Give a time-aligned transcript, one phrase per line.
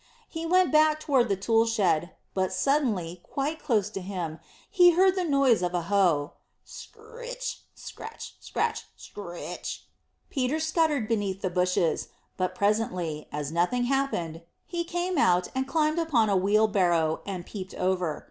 [0.27, 5.13] He went back towards the tool shed, but suddenly, quite close to him, he heard
[5.13, 6.33] the noise of a hoe
[6.65, 9.85] scr r ritch, scratch, scratch, scritch.
[10.31, 12.07] Peter scuttered underneath the bushes.
[12.35, 17.75] But presently, as nothing happened, he came out, and climbed upon a wheelbarrow, and peeped
[17.75, 18.19] over.